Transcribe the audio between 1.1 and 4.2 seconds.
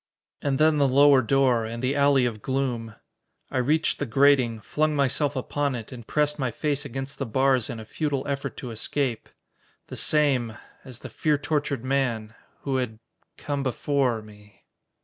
door, and the alley of gloom. I reached the